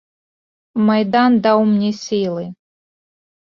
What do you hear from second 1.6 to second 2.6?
мне сілы.